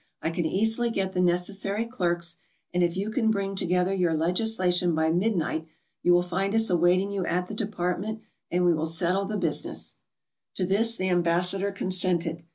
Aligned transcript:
"I 0.19 0.31
can 0.31 0.47
easily 0.47 0.89
get 0.89 1.13
the 1.13 1.21
necessary 1.21 1.85
clerks, 1.85 2.37
and 2.73 2.81
if 2.81 2.97
you 2.97 3.11
can 3.11 3.29
bring 3.29 3.53
to 3.53 3.67
gether 3.67 3.93
your 3.93 4.15
legation 4.17 4.95
by 4.95 5.11
midnight 5.11 5.67
you 6.01 6.11
will 6.11 6.23
find 6.23 6.55
us 6.55 6.71
awaiting 6.71 7.11
you 7.11 7.23
at 7.27 7.45
the 7.47 7.53
department, 7.53 8.21
and 8.49 8.65
we 8.65 8.73
will 8.73 8.87
settle 8.87 9.25
the 9.25 9.37
business/' 9.37 9.97
To 10.55 10.65
this 10.65 10.95
the 10.95 11.09
ambassador 11.09 11.71
consented. 11.71 12.41